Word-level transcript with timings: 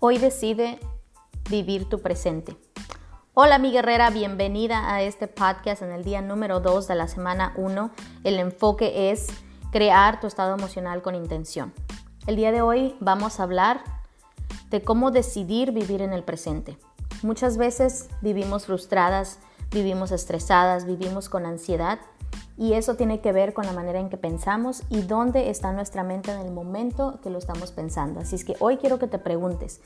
Hoy 0.00 0.18
decide 0.18 0.78
vivir 1.50 1.88
tu 1.88 1.98
presente. 1.98 2.56
Hola 3.34 3.58
mi 3.58 3.72
guerrera, 3.72 4.10
bienvenida 4.10 4.94
a 4.94 5.02
este 5.02 5.26
podcast 5.26 5.82
en 5.82 5.90
el 5.90 6.04
día 6.04 6.22
número 6.22 6.60
2 6.60 6.86
de 6.86 6.94
la 6.94 7.08
semana 7.08 7.52
1. 7.56 7.90
El 8.22 8.38
enfoque 8.38 9.10
es 9.10 9.26
crear 9.72 10.20
tu 10.20 10.28
estado 10.28 10.54
emocional 10.54 11.02
con 11.02 11.16
intención. 11.16 11.74
El 12.28 12.36
día 12.36 12.52
de 12.52 12.62
hoy 12.62 12.94
vamos 13.00 13.40
a 13.40 13.42
hablar 13.42 13.82
de 14.70 14.82
cómo 14.82 15.10
decidir 15.10 15.72
vivir 15.72 16.00
en 16.00 16.12
el 16.12 16.22
presente. 16.22 16.78
Muchas 17.22 17.56
veces 17.56 18.08
vivimos 18.20 18.66
frustradas, 18.66 19.40
vivimos 19.72 20.12
estresadas, 20.12 20.84
vivimos 20.84 21.28
con 21.28 21.44
ansiedad 21.44 21.98
y 22.58 22.72
eso 22.72 22.96
tiene 22.96 23.20
que 23.20 23.30
ver 23.30 23.54
con 23.54 23.66
la 23.66 23.72
manera 23.72 24.00
en 24.00 24.10
que 24.10 24.16
pensamos 24.16 24.82
y 24.90 25.02
dónde 25.02 25.48
está 25.48 25.72
nuestra 25.72 26.02
mente 26.02 26.32
en 26.32 26.40
el 26.40 26.50
momento 26.50 27.20
que 27.22 27.30
lo 27.30 27.38
estamos 27.38 27.70
pensando. 27.70 28.18
Así 28.18 28.34
es 28.34 28.44
que 28.44 28.56
hoy 28.58 28.78
quiero 28.78 28.98
que 28.98 29.06
te 29.06 29.20
preguntes, 29.20 29.80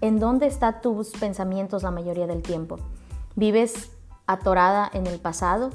¿en 0.00 0.18
dónde 0.18 0.48
están 0.48 0.80
tus 0.82 1.12
pensamientos 1.12 1.84
la 1.84 1.92
mayoría 1.92 2.26
del 2.26 2.42
tiempo? 2.42 2.78
¿Vives 3.36 3.92
atorada 4.26 4.90
en 4.92 5.06
el 5.06 5.20
pasado? 5.20 5.70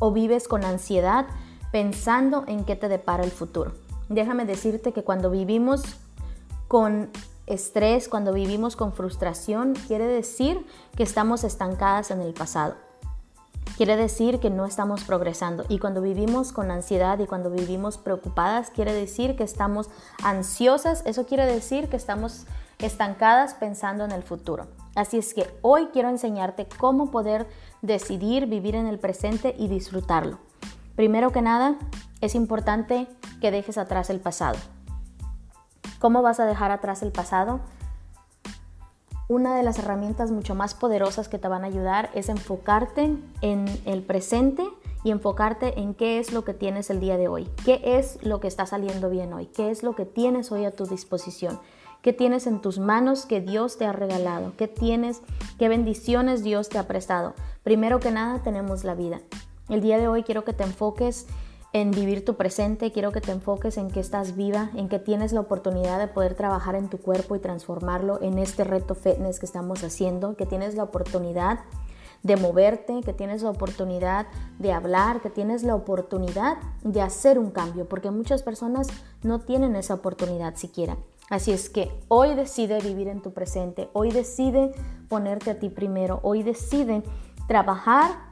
¿O 0.00 0.10
vives 0.10 0.48
con 0.48 0.64
ansiedad 0.64 1.26
pensando 1.70 2.42
en 2.48 2.64
qué 2.64 2.74
te 2.74 2.88
depara 2.88 3.22
el 3.22 3.30
futuro? 3.30 3.74
Déjame 4.08 4.44
decirte 4.44 4.92
que 4.92 5.04
cuando 5.04 5.30
vivimos 5.30 5.84
con 6.66 7.10
estrés, 7.46 8.08
cuando 8.08 8.32
vivimos 8.32 8.74
con 8.74 8.92
frustración, 8.92 9.74
quiere 9.86 10.06
decir 10.06 10.66
que 10.96 11.04
estamos 11.04 11.44
estancadas 11.44 12.10
en 12.10 12.22
el 12.22 12.34
pasado 12.34 12.74
quiere 13.76 13.96
decir 13.96 14.40
que 14.40 14.50
no 14.50 14.66
estamos 14.66 15.04
progresando. 15.04 15.64
Y 15.68 15.78
cuando 15.78 16.00
vivimos 16.00 16.52
con 16.52 16.70
ansiedad 16.70 17.18
y 17.18 17.26
cuando 17.26 17.50
vivimos 17.50 17.98
preocupadas, 17.98 18.70
quiere 18.70 18.92
decir 18.92 19.36
que 19.36 19.44
estamos 19.44 19.90
ansiosas. 20.22 21.02
Eso 21.06 21.26
quiere 21.26 21.46
decir 21.46 21.88
que 21.88 21.96
estamos 21.96 22.46
estancadas 22.78 23.54
pensando 23.54 24.04
en 24.04 24.12
el 24.12 24.22
futuro. 24.22 24.66
Así 24.94 25.18
es 25.18 25.34
que 25.34 25.46
hoy 25.62 25.88
quiero 25.92 26.08
enseñarte 26.08 26.66
cómo 26.78 27.10
poder 27.10 27.46
decidir 27.80 28.46
vivir 28.46 28.74
en 28.74 28.86
el 28.86 28.98
presente 28.98 29.54
y 29.58 29.68
disfrutarlo. 29.68 30.38
Primero 30.96 31.32
que 31.32 31.42
nada, 31.42 31.76
es 32.20 32.34
importante 32.34 33.08
que 33.40 33.50
dejes 33.50 33.78
atrás 33.78 34.10
el 34.10 34.20
pasado. 34.20 34.58
¿Cómo 35.98 36.22
vas 36.22 36.40
a 36.40 36.46
dejar 36.46 36.70
atrás 36.70 37.02
el 37.02 37.12
pasado? 37.12 37.60
Una 39.32 39.56
de 39.56 39.62
las 39.62 39.78
herramientas 39.78 40.30
mucho 40.30 40.54
más 40.54 40.74
poderosas 40.74 41.28
que 41.28 41.38
te 41.38 41.48
van 41.48 41.64
a 41.64 41.68
ayudar 41.68 42.10
es 42.14 42.28
enfocarte 42.28 43.16
en 43.40 43.64
el 43.86 44.02
presente 44.02 44.62
y 45.04 45.10
enfocarte 45.10 45.80
en 45.80 45.94
qué 45.94 46.18
es 46.18 46.34
lo 46.34 46.44
que 46.44 46.52
tienes 46.52 46.90
el 46.90 47.00
día 47.00 47.16
de 47.16 47.28
hoy, 47.28 47.48
qué 47.64 47.80
es 47.82 48.18
lo 48.22 48.40
que 48.40 48.48
está 48.48 48.66
saliendo 48.66 49.08
bien 49.08 49.32
hoy, 49.32 49.46
qué 49.46 49.70
es 49.70 49.82
lo 49.82 49.96
que 49.96 50.04
tienes 50.04 50.52
hoy 50.52 50.66
a 50.66 50.70
tu 50.70 50.84
disposición, 50.84 51.58
qué 52.02 52.12
tienes 52.12 52.46
en 52.46 52.60
tus 52.60 52.78
manos 52.78 53.24
que 53.24 53.40
Dios 53.40 53.78
te 53.78 53.86
ha 53.86 53.92
regalado, 53.92 54.52
qué 54.58 54.68
tienes, 54.68 55.22
qué 55.58 55.70
bendiciones 55.70 56.44
Dios 56.44 56.68
te 56.68 56.76
ha 56.76 56.86
prestado. 56.86 57.32
Primero 57.62 58.00
que 58.00 58.10
nada 58.10 58.42
tenemos 58.42 58.84
la 58.84 58.94
vida. 58.94 59.22
El 59.70 59.80
día 59.80 59.96
de 59.96 60.08
hoy 60.08 60.24
quiero 60.24 60.44
que 60.44 60.52
te 60.52 60.64
enfoques 60.64 61.26
en 61.72 61.90
vivir 61.90 62.24
tu 62.24 62.36
presente, 62.36 62.92
quiero 62.92 63.12
que 63.12 63.22
te 63.22 63.32
enfoques 63.32 63.78
en 63.78 63.90
que 63.90 64.00
estás 64.00 64.36
viva, 64.36 64.70
en 64.74 64.88
que 64.88 64.98
tienes 64.98 65.32
la 65.32 65.40
oportunidad 65.40 65.98
de 65.98 66.08
poder 66.08 66.34
trabajar 66.34 66.74
en 66.74 66.88
tu 66.88 66.98
cuerpo 66.98 67.34
y 67.34 67.38
transformarlo 67.38 68.20
en 68.20 68.38
este 68.38 68.64
reto 68.64 68.94
fitness 68.94 69.38
que 69.38 69.46
estamos 69.46 69.82
haciendo, 69.82 70.36
que 70.36 70.44
tienes 70.44 70.74
la 70.74 70.82
oportunidad 70.82 71.60
de 72.22 72.36
moverte, 72.36 73.00
que 73.02 73.14
tienes 73.14 73.42
la 73.42 73.50
oportunidad 73.50 74.26
de 74.58 74.72
hablar, 74.72 75.22
que 75.22 75.30
tienes 75.30 75.64
la 75.64 75.74
oportunidad 75.74 76.58
de 76.82 77.00
hacer 77.00 77.38
un 77.38 77.50
cambio, 77.50 77.88
porque 77.88 78.10
muchas 78.10 78.42
personas 78.42 78.88
no 79.22 79.40
tienen 79.40 79.74
esa 79.74 79.94
oportunidad 79.94 80.56
siquiera. 80.56 80.98
Así 81.30 81.52
es 81.52 81.70
que 81.70 81.90
hoy 82.08 82.34
decide 82.34 82.80
vivir 82.80 83.08
en 83.08 83.22
tu 83.22 83.32
presente, 83.32 83.88
hoy 83.94 84.10
decide 84.10 84.72
ponerte 85.08 85.50
a 85.50 85.58
ti 85.58 85.70
primero, 85.70 86.20
hoy 86.22 86.42
decide 86.42 87.02
trabajar 87.48 88.31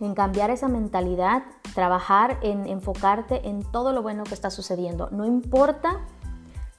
en 0.00 0.14
cambiar 0.14 0.50
esa 0.50 0.68
mentalidad, 0.68 1.44
trabajar 1.74 2.38
en 2.42 2.66
enfocarte 2.66 3.48
en 3.48 3.62
todo 3.62 3.92
lo 3.92 4.02
bueno 4.02 4.24
que 4.24 4.34
está 4.34 4.50
sucediendo. 4.50 5.08
No 5.10 5.24
importa 5.24 6.00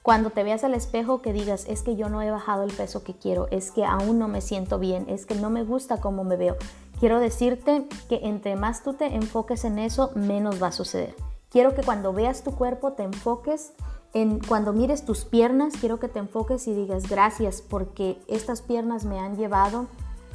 cuando 0.02 0.30
te 0.30 0.44
veas 0.44 0.62
al 0.62 0.74
espejo 0.74 1.20
que 1.20 1.32
digas, 1.32 1.66
es 1.68 1.82
que 1.82 1.96
yo 1.96 2.08
no 2.08 2.22
he 2.22 2.30
bajado 2.30 2.62
el 2.62 2.72
peso 2.72 3.02
que 3.02 3.14
quiero, 3.14 3.48
es 3.50 3.72
que 3.72 3.84
aún 3.84 4.20
no 4.20 4.28
me 4.28 4.40
siento 4.40 4.78
bien, 4.78 5.04
es 5.08 5.26
que 5.26 5.34
no 5.34 5.50
me 5.50 5.64
gusta 5.64 6.00
cómo 6.00 6.22
me 6.22 6.36
veo. 6.36 6.56
Quiero 7.00 7.18
decirte 7.18 7.88
que 8.08 8.20
entre 8.22 8.54
más 8.54 8.84
tú 8.84 8.94
te 8.94 9.06
enfoques 9.06 9.64
en 9.64 9.80
eso, 9.80 10.12
menos 10.14 10.62
va 10.62 10.68
a 10.68 10.72
suceder. 10.72 11.16
Quiero 11.50 11.74
que 11.74 11.82
cuando 11.82 12.12
veas 12.12 12.44
tu 12.44 12.54
cuerpo 12.54 12.92
te 12.92 13.02
enfoques 13.02 13.72
en 14.14 14.38
cuando 14.38 14.72
mires 14.72 15.04
tus 15.04 15.24
piernas, 15.24 15.74
quiero 15.78 15.98
que 15.98 16.08
te 16.08 16.20
enfoques 16.20 16.68
y 16.68 16.74
digas 16.74 17.08
gracias 17.08 17.60
porque 17.60 18.18
estas 18.28 18.62
piernas 18.62 19.04
me 19.04 19.18
han 19.18 19.36
llevado 19.36 19.88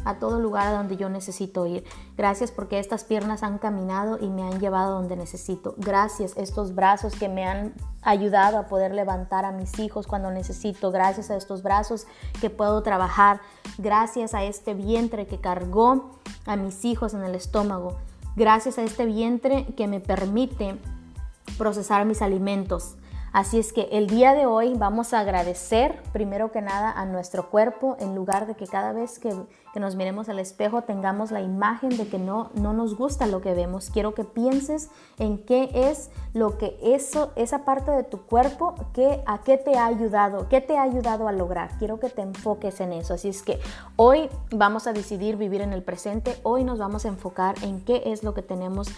a 0.05 0.15
todo 0.15 0.39
lugar 0.39 0.67
a 0.67 0.71
donde 0.71 0.97
yo 0.97 1.09
necesito 1.09 1.65
ir. 1.65 1.83
Gracias 2.17 2.51
porque 2.51 2.79
estas 2.79 3.03
piernas 3.03 3.43
han 3.43 3.57
caminado 3.57 4.17
y 4.19 4.29
me 4.29 4.43
han 4.43 4.59
llevado 4.59 4.95
donde 4.95 5.15
necesito. 5.15 5.75
Gracias 5.77 6.33
estos 6.37 6.75
brazos 6.75 7.13
que 7.15 7.29
me 7.29 7.45
han 7.45 7.73
ayudado 8.01 8.57
a 8.57 8.67
poder 8.67 8.93
levantar 8.93 9.45
a 9.45 9.51
mis 9.51 9.79
hijos 9.79 10.07
cuando 10.07 10.31
necesito. 10.31 10.91
Gracias 10.91 11.29
a 11.29 11.35
estos 11.35 11.63
brazos 11.63 12.07
que 12.39 12.49
puedo 12.49 12.81
trabajar. 12.83 13.41
Gracias 13.77 14.33
a 14.33 14.43
este 14.43 14.73
vientre 14.73 15.27
que 15.27 15.39
cargó 15.39 16.19
a 16.45 16.55
mis 16.55 16.85
hijos 16.85 17.13
en 17.13 17.23
el 17.23 17.35
estómago. 17.35 17.97
Gracias 18.35 18.77
a 18.77 18.83
este 18.83 19.05
vientre 19.05 19.65
que 19.75 19.87
me 19.87 19.99
permite 19.99 20.79
procesar 21.57 22.05
mis 22.05 22.21
alimentos. 22.21 22.95
Así 23.33 23.59
es 23.59 23.71
que 23.71 23.87
el 23.93 24.07
día 24.07 24.33
de 24.33 24.45
hoy 24.45 24.73
vamos 24.75 25.13
a 25.13 25.21
agradecer 25.21 26.03
primero 26.11 26.51
que 26.51 26.61
nada 26.61 26.91
a 26.91 27.05
nuestro 27.05 27.49
cuerpo 27.49 27.95
en 28.01 28.13
lugar 28.13 28.45
de 28.45 28.55
que 28.55 28.67
cada 28.67 28.91
vez 28.91 29.19
que, 29.19 29.33
nos 29.79 29.95
miremos 29.95 30.27
al 30.27 30.37
espejo 30.37 30.81
tengamos 30.81 31.31
la 31.31 31.39
imagen 31.39 31.95
de 31.95 32.05
que 32.09 32.19
no, 32.19 32.49
no 32.55 32.73
nos 32.73 32.97
gusta 32.97 33.27
lo 33.27 33.39
que 33.39 33.53
vemos. 33.53 33.89
Quiero 33.89 34.13
que 34.13 34.25
pienses 34.25 34.89
en 35.17 35.45
qué 35.45 35.69
es 35.73 36.11
lo 36.33 36.57
que 36.57 36.77
eso, 36.83 37.31
esa 37.37 37.63
parte 37.63 37.89
de 37.91 38.03
tu 38.03 38.17
cuerpo, 38.23 38.75
que, 38.93 39.23
a 39.25 39.37
qué 39.37 39.57
te 39.57 39.77
ha 39.77 39.85
ayudado, 39.85 40.49
qué 40.49 40.59
te 40.59 40.77
ha 40.77 40.81
ayudado 40.81 41.29
a 41.29 41.31
lograr. 41.31 41.77
Quiero 41.79 42.01
que 42.01 42.09
te 42.09 42.21
enfoques 42.21 42.81
en 42.81 42.91
eso. 42.91 43.13
Así 43.13 43.29
es 43.29 43.43
que 43.43 43.61
hoy 43.95 44.29
vamos 44.51 44.87
a 44.87 44.93
decidir 44.93 45.37
vivir 45.37 45.61
en 45.61 45.71
el 45.71 45.83
presente. 45.83 46.35
Hoy 46.43 46.65
nos 46.65 46.79
vamos 46.79 47.05
a 47.05 47.07
enfocar 47.07 47.55
en 47.63 47.79
qué 47.85 48.03
es 48.07 48.23
lo 48.23 48.33
que 48.33 48.41
tenemos 48.41 48.89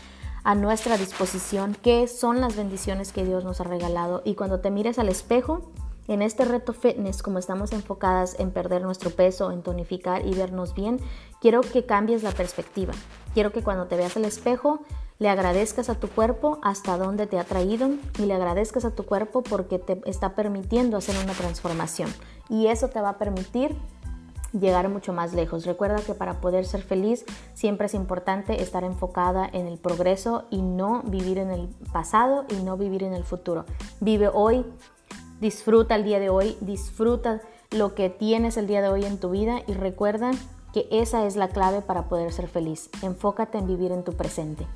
a 0.43 0.55
nuestra 0.55 0.97
disposición, 0.97 1.75
qué 1.81 2.07
son 2.07 2.41
las 2.41 2.55
bendiciones 2.55 3.13
que 3.13 3.25
Dios 3.25 3.43
nos 3.45 3.61
ha 3.61 3.63
regalado. 3.63 4.21
Y 4.25 4.35
cuando 4.35 4.59
te 4.59 4.71
mires 4.71 4.99
al 4.99 5.09
espejo, 5.09 5.71
en 6.07 6.21
este 6.21 6.43
reto 6.43 6.73
fitness, 6.73 7.23
como 7.23 7.39
estamos 7.39 7.71
enfocadas 7.71 8.37
en 8.39 8.51
perder 8.51 8.81
nuestro 8.81 9.09
peso, 9.09 9.51
en 9.51 9.63
tonificar 9.63 10.25
y 10.25 10.33
vernos 10.33 10.73
bien, 10.73 10.99
quiero 11.39 11.61
que 11.61 11.85
cambies 11.85 12.23
la 12.23 12.31
perspectiva. 12.31 12.93
Quiero 13.33 13.53
que 13.53 13.63
cuando 13.63 13.87
te 13.87 13.95
veas 13.95 14.17
al 14.17 14.25
espejo, 14.25 14.81
le 15.19 15.29
agradezcas 15.29 15.89
a 15.89 15.95
tu 15.95 16.09
cuerpo 16.09 16.59
hasta 16.61 16.97
dónde 16.97 17.27
te 17.27 17.39
ha 17.39 17.45
traído 17.45 17.89
y 18.19 18.25
le 18.25 18.33
agradezcas 18.33 18.83
a 18.83 18.91
tu 18.91 19.05
cuerpo 19.05 19.43
porque 19.43 19.79
te 19.79 20.01
está 20.05 20.35
permitiendo 20.35 20.97
hacer 20.97 21.15
una 21.23 21.33
transformación. 21.33 22.13
Y 22.49 22.67
eso 22.67 22.89
te 22.89 22.99
va 22.99 23.09
a 23.09 23.17
permitir 23.17 23.77
llegar 24.53 24.89
mucho 24.89 25.13
más 25.13 25.33
lejos. 25.33 25.65
Recuerda 25.65 25.97
que 25.97 26.13
para 26.13 26.39
poder 26.39 26.65
ser 26.65 26.81
feliz 26.81 27.25
siempre 27.53 27.87
es 27.87 27.93
importante 27.93 28.61
estar 28.61 28.83
enfocada 28.83 29.49
en 29.51 29.67
el 29.67 29.77
progreso 29.77 30.45
y 30.49 30.61
no 30.61 31.01
vivir 31.03 31.37
en 31.37 31.49
el 31.49 31.67
pasado 31.91 32.45
y 32.49 32.63
no 32.63 32.77
vivir 32.77 33.03
en 33.03 33.13
el 33.13 33.23
futuro. 33.23 33.65
Vive 33.99 34.29
hoy, 34.31 34.65
disfruta 35.41 35.95
el 35.95 36.03
día 36.03 36.19
de 36.19 36.29
hoy, 36.29 36.57
disfruta 36.61 37.41
lo 37.71 37.95
que 37.95 38.09
tienes 38.09 38.57
el 38.57 38.67
día 38.67 38.81
de 38.81 38.89
hoy 38.89 39.05
en 39.05 39.19
tu 39.19 39.31
vida 39.31 39.61
y 39.67 39.73
recuerda 39.73 40.31
que 40.73 40.87
esa 40.91 41.25
es 41.25 41.35
la 41.35 41.49
clave 41.49 41.81
para 41.81 42.09
poder 42.09 42.31
ser 42.31 42.47
feliz. 42.47 42.89
Enfócate 43.01 43.57
en 43.57 43.67
vivir 43.67 43.91
en 43.91 44.03
tu 44.03 44.13
presente. 44.13 44.67